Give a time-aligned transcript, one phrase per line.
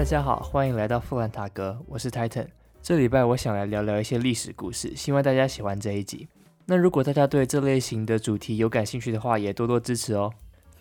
[0.00, 2.46] 大家好，欢迎来到富兰塔格，我是 Titan。
[2.80, 6.26] 这礼拜我想来聊聊一些历史故事，希望大家喜欢这一集。
[6.64, 10.32] 那如果大家对这类型的主题有感兴趣的话，也多多支持哦。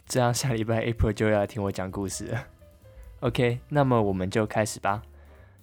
[0.05, 2.45] 这样下礼拜 April 就要听我讲故事了。
[3.19, 5.03] OK，那么我们就开始吧。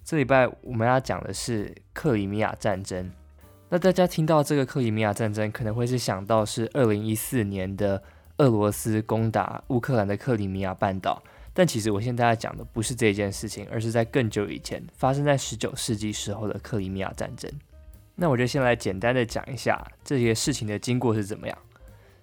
[0.05, 3.11] 这礼拜我们要讲的是克里米亚战争。
[3.71, 8.03] 那大家听到这个克里米亚战争，可能会是想到是二零一四年的
[8.37, 11.23] 俄罗斯攻打乌克兰的克里米亚半岛。
[11.59, 17.51] 但其实我现在要讲的不是这件事情，而是在更久以前，发生在十九世纪时候的克里米亚战争。
[18.15, 21.57] 那我就先来简单的讲一下这些事情的经过是怎么样。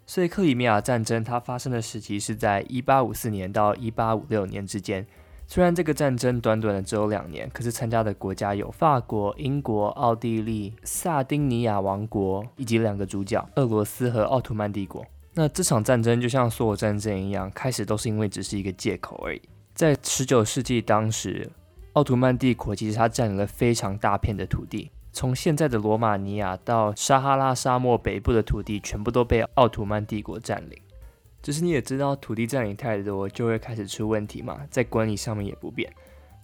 [0.05, 5.03] 所以克里米亚战争它发生的时期是在一八五四年到一八五六年之间。
[5.47, 15.03] 虽然这个战争短短的只有两年，可是参加的国家有法国、英国、奥地利、萨丁尼亚王国以及两个主角俄罗斯和奥图曼帝国。
[15.33, 19.41] 那这场战争就像所有战争一样，开始都是因为只是一个借口而已。
[19.73, 21.49] 在十九世纪当时，
[21.93, 30.79] 奥图曼帝国其实它占领了非常大片的土地，从现在的罗马尼亚到撒哈拉沙漠北部的土地，全部都被奥图曼帝国占领。
[31.41, 35.91] 只是你也知道，土地占领太多就会开始出问题嘛，在管理上面也不便。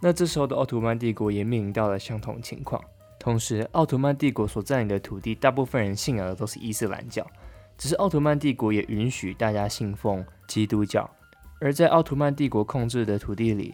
[0.01, 2.83] 那这时候的奥图曼帝国也面临到了相同情况。
[3.19, 7.25] 同时，奥图曼帝国所占领的土地，大部分人信仰的都是伊斯兰教，
[7.79, 11.09] 只是奥特曼帝国也允许大家信奉基督教。
[11.59, 13.73] 而在奥特曼帝国控制的土地里，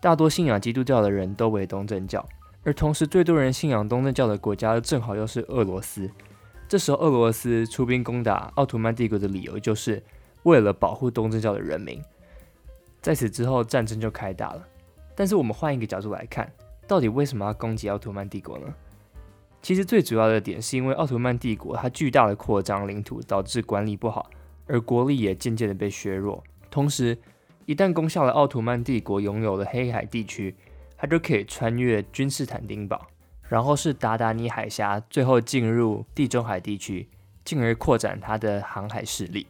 [0.00, 2.24] 大多信仰基督教的人都为东正教，
[2.62, 6.08] 而同时最多人信仰东正教的国家正好又是俄罗斯。
[6.68, 10.00] 这时候，俄罗斯出兵攻打奥特曼帝国的理由就是。
[10.42, 12.00] 为了保护东正教的人民，
[13.02, 14.64] 在此之后战争就开打了。
[15.16, 16.48] 但是我们换一个角度来看，
[16.86, 18.72] 到底为什么要攻击奥特曼帝国呢？
[19.66, 24.30] 其实最主要的点是因为奥图曼帝国它巨大的扩张领土导致管理不好，
[24.68, 26.40] 而国力也渐渐的被削弱。
[26.70, 27.18] 同时，
[27.64, 30.54] 一旦攻下了奥图曼帝国拥有的黑海地区，
[30.96, 33.08] 它就可以穿越君士坦丁堡，
[33.48, 37.08] 然后是达达尼海峡，最后进入地中海地区，
[37.44, 39.48] 进而扩展它的航海势力。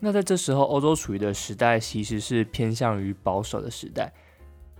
[0.00, 4.12] 那在这时候，欧洲处于的时代其实是偏向于保守的时代，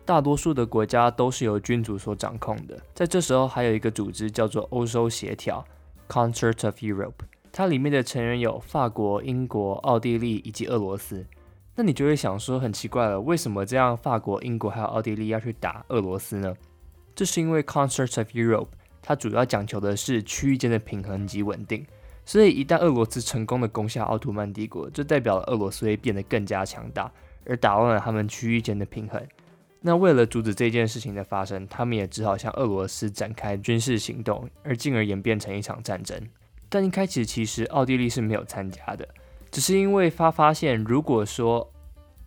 [0.05, 2.79] 大多数的国家都是由君主所掌控的。
[2.95, 5.65] 在这时候，还有一个组织叫做欧洲协调
[6.09, 11.25] （Concert of Europe），它里面的成员有法国、英国、奥地利以及俄罗斯。
[11.77, 16.55] 那你就会想说，很奇怪了，为什么这样法国、英国还有奥地利要去打俄罗斯呢？
[17.15, 18.69] 这是因为 Concert of Europe
[19.01, 21.85] 它主要讲求的是区域间的平衡及稳定。
[22.27, 27.11] 所以，一旦俄罗斯成功的攻下奥图曼帝国，就代表了俄罗斯会变得更加强大，
[27.47, 29.21] 而打乱了他们区域间的平衡。
[29.87, 36.19] 那为了阻止这件事情的发生，他们也只好向俄罗斯展开军事行动，而进而演变成一场战争。
[36.71, 39.07] 但一开始，其实奥地利是没有参加的，
[39.51, 41.71] 只是因为他发现，如果说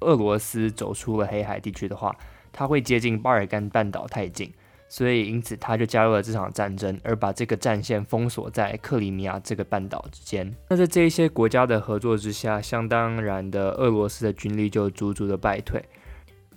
[0.01, 2.15] 俄罗斯走出了黑海地区的话，
[2.53, 4.53] 他会接近巴尔干半岛太近。
[4.87, 10.49] 所以，因此他就加入了这场战争，而把这个战线封锁在克里米亚这个半岛之间。
[10.69, 15.83] 那在这一些国家的合作之下，相当然的，俄罗斯的军力就足足的败退。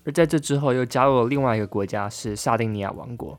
[0.04, 3.38] 而在这之后，又加入了另外一个国家，是萨丁尼亚王国。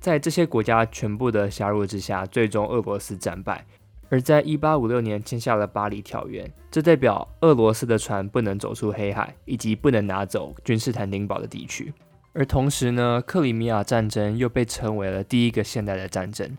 [0.00, 3.64] 在这些国家全部的加入之下，最终俄罗斯战败。
[4.08, 11.92] 而在一八五六年签下了巴黎条约，这代表俄罗斯的船不能走出黑海，以及不能拿走君士坦丁堡的地区。
[12.34, 16.58] 而同时呢，克里米亚战争又被称为了第一个现代的战争，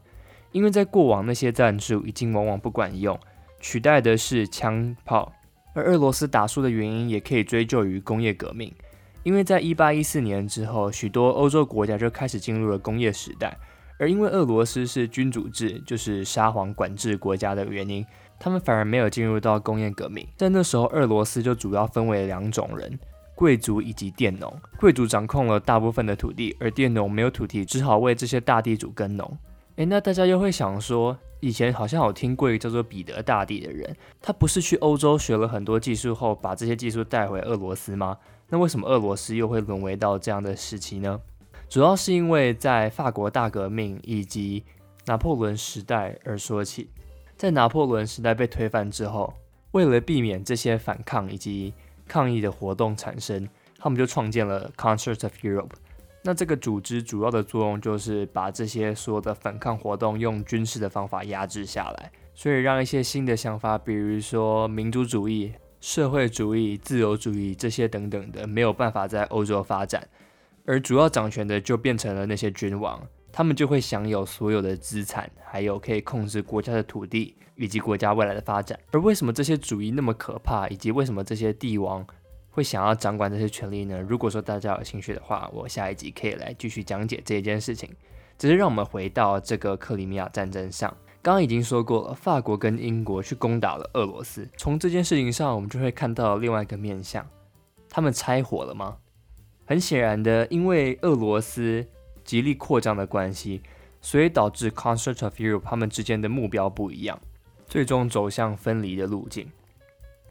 [0.51, 3.19] 因为在过往那些战术已经往往不管用，
[3.59, 5.31] 取代的是枪炮。
[5.75, 8.73] 而俄罗斯打输的原因也可以追究于工业革命，
[9.23, 13.57] 因为在一八一四年之后，许多欧洲国家就开始进入了工业时代，
[13.97, 18.05] 而因为俄罗斯是君主制，就是沙皇管制国家的原因，
[18.39, 20.27] 他们反而没有进入到工业革命。
[20.37, 22.99] 在那时候，俄罗斯就主要分为两种人。
[23.35, 29.37] 贵族以及佃农，贵族掌控了大部分的土地，而佃农没有土地，只好为这些大地主耕农。
[29.77, 38.15] 诶，那大家又会想说，以前好像有听过一个叫做彼得大帝的人，他不是去欧洲学了很多技术后，把这些技术带回俄罗斯吗？
[38.53, 41.19] 那为什么俄罗斯又会沦为到这样的时期呢？
[41.67, 44.63] 主要是因为在法国大革命以及
[45.07, 46.87] 拿破仑时代而说起，
[47.35, 49.33] 在拿破仑时代被推翻之后，
[49.71, 51.73] 为了避免这些反抗以及
[52.07, 55.71] 抗议的活动产生，他们就创建了 Concert of Europe。
[56.21, 65.51] 那这个组织主要的作用就是把这些所有的反抗活动用军事的方法压制下来，所以让一些新的想法，比如说民族主义、
[65.83, 70.07] 社会主义、自由主义这些等等的，没有办法在欧洲发展，
[70.63, 77.35] 而主要掌权的就变成了那些君王，他们就会享有所有的资产，还有可以控制国家的土地。
[77.55, 82.03] 以及国家未来的发展，而为什么这些主义那么可怕，以及为什么这些帝王
[82.49, 84.01] 会想要掌管这些权利呢？
[84.01, 87.87] 如果说大家有兴趣的话，我下一集可以来继续讲解这件事情。
[88.39, 94.45] 只是让我们回到这个克里米亚战争上，刚刚已经说过了，法国跟英国去攻打了俄罗斯。
[94.57, 97.25] 从这件事情上，我们就会看到另外一个面向，
[97.89, 98.97] 他们拆伙了吗？
[99.65, 101.87] 很显然的，因为俄罗斯
[102.25, 103.61] 极力扩张的关系，
[104.01, 107.17] 所以导致 Concert of Europe 他们之间的目标不一样，
[107.69, 109.49] 最终走向分离的路径。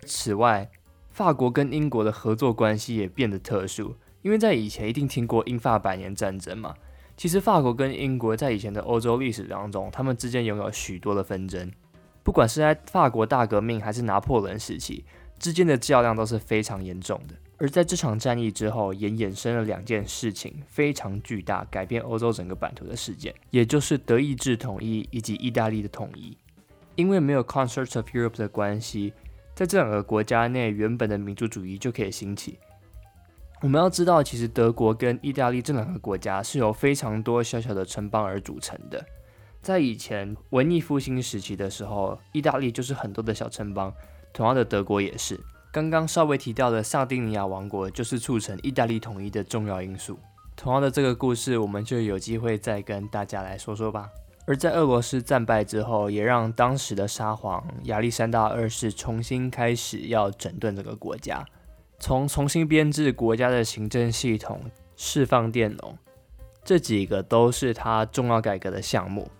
[0.04, 0.70] 此外，
[1.08, 6.74] 法国跟英国的合作关系也变得特殊，因为在以前一定听过英法百年战争嘛。
[7.16, 11.70] 其实法国跟英国在以前的欧洲历史当中，他们之间拥有许多的纷争，
[12.22, 15.04] 不管是在法国大革命还是拿破仑时期，
[15.38, 17.34] 之间的较量都是非常严重的。
[17.58, 26.36] 而在这场战役之后，也衍生了两件事情非常巨大、改变欧洲整个版图的事件，也就是德意志统一以及意大利的统一。
[26.96, 29.12] 因为没有 Concert of Europe 的关系，
[29.54, 32.58] 在这两个国家内，原本的民族主义就可以兴起。
[33.62, 39.06] 我们要知道，其实德国跟意大利这两个国家是由非常多小小的城邦而组成的。
[39.62, 43.94] 在以前文艺复兴时期的时候，意大利就是很多的小城邦，
[44.32, 45.38] 同样的德国也是。
[45.72, 50.18] 刚刚稍微提到的萨丁尼亚王国，就是促成意大利统一的重要因素。
[50.56, 54.10] 同样的这个故事，我们就有机会再跟大家来说说吧。
[54.44, 61.46] 而在俄罗斯战败之后，也让当时的沙皇亚历山大二世重新开始要整顿这个国家，
[62.02, 64.60] 从重新编制国家的行政系统、
[64.96, 65.96] 释放佃农，
[66.64, 69.30] 这几个都是他重要改革的项目。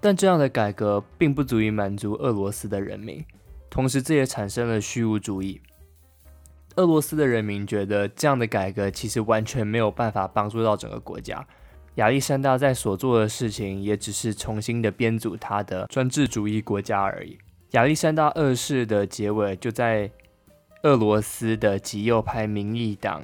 [0.00, 3.24] 但这样的改革并不足以满足俄罗斯的人民，
[3.70, 5.60] 同时这也产生了虚无主义。
[6.74, 11.46] 俄罗斯的人民觉得这样的改革其实完全没有办法帮助到整个国家。
[11.94, 17.38] 亚历山大在所做的事情也只是重新的编组他的专制主义国家而已。
[17.70, 20.10] 亚历山大二世的结尾就在
[20.82, 23.22] 俄罗斯的极右派民意党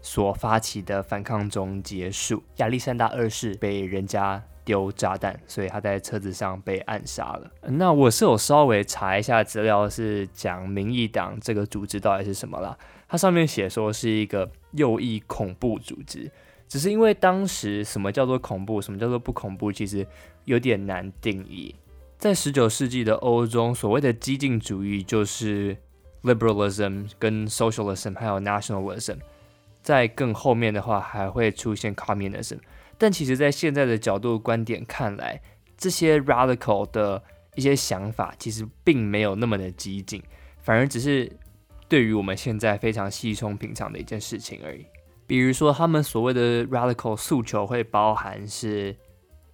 [0.00, 2.42] 所发起的反抗中结束。
[2.56, 4.42] 亚历山大二世被人家。
[4.68, 7.50] 丢炸弹，所以他在车子上被暗杀了。
[7.62, 12.76] 那我是有稍微查一下资料，是讲民意党这个组织到底是什么啦？
[13.08, 16.30] 它上面写说是一个右翼恐怖组织，
[16.68, 20.06] 只是因为当时什么叫做恐怖，什么叫做不恐怖，其实
[20.44, 21.74] 有点难定义。
[22.18, 25.78] 在十九世纪的欧洲，所谓的激进主义就是
[26.22, 29.18] liberalism、跟 socialism 还有 nationalism，
[29.82, 32.58] 在更后面的话还会出现 communism。
[32.96, 35.40] 但其实，在现在的角度观点看来，
[35.76, 37.22] 这些 radical 的
[37.54, 40.22] 一些想法其实并没有那么的激进，
[40.60, 41.30] 反而只是
[41.88, 44.84] 对于我们现在非常稀松平常的一件事情而已。
[45.28, 48.96] 比如说，他们所谓的 radical 诉求会包含是，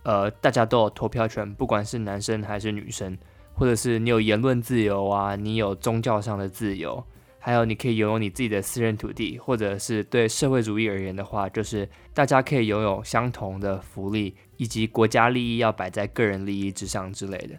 [0.05, 3.19] 呃，大家都有投票权，不管是男生还是女生，
[3.55, 7.03] 或者是你有言论自由啊，你有宗教上的自由。
[7.39, 17.55] 还有，你可以拥有你自己的私人土地，或者是对社会主义而言的话，就是大家可以拥有相同的福利，以及国家利益要摆在个人利益之上之类的。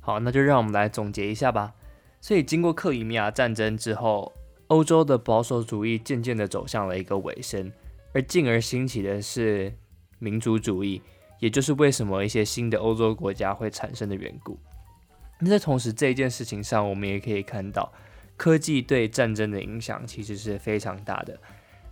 [0.00, 1.74] 好，那就让我们来总结一下吧。
[2.22, 4.32] 所以，经过克里米亚战争之后，
[4.68, 7.70] 欧洲的保守主义渐渐的走向了一个尾声，
[8.14, 9.70] 而进而兴起的是
[10.18, 11.02] 民族主义，
[11.40, 14.58] 也就是为什么一些新的欧洲国家会产生的缘故。
[15.40, 17.92] 那在同时这一件事情上，我们也可以看到。
[18.36, 21.38] 科技对战争的影响其实是非常大的，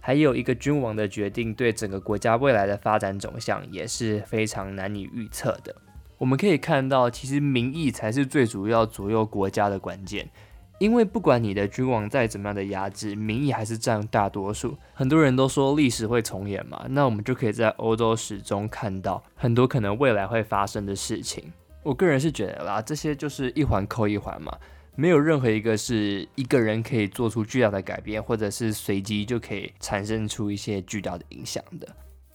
[0.01, 5.77] 还有一个君王的决定对整个国家未来的发展走向也是非常难以预测的。
[6.17, 10.31] 我们可以看到，其实民意才是最主要左右国家的关键，
[10.79, 14.79] 因为不管你的君王再怎么样的压制，民意还是占大多数。
[14.95, 21.53] 很多人都说历史会重演嘛，那我们就可以在欧洲史中看到很多可能未来会发生的事情。
[21.89, 24.55] 我个人是觉得啦，这些就是一环扣一环嘛。
[24.95, 31.89] 没有任何一个是一个人可以做出巨大的改变，或者是随机就可以产生出一些巨大的影响的。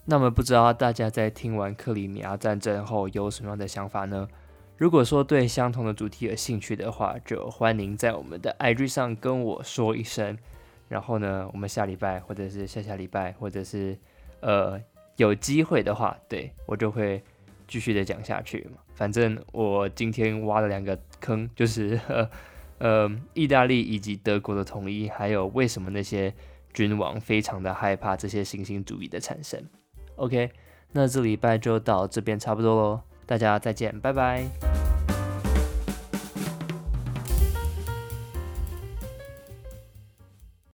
[0.06, 4.28] 那么不知道大家在听完克里米亚战争后有什么样的想法呢？
[4.76, 10.36] 如果说对相同的主题有兴趣的话，就欢迎在我们的 IG 上跟我说一声。
[10.88, 13.96] 然后呢，我们下礼拜或者是下下礼拜，或者是
[14.40, 14.82] 呃
[15.18, 17.24] 有机会的话，对我就会
[17.68, 18.78] 继续的讲下去嘛。
[18.94, 22.00] 反正我今天挖了两个坑，就是。
[22.80, 26.34] 呃，意大利以及德国的统一，还有为什么那些
[26.74, 29.64] 君王非常的害怕这些新兴主义的产生
[30.18, 30.52] ？OK，
[30.92, 34.73] 那这礼拜就到这边差不多喽，大家再见，拜拜。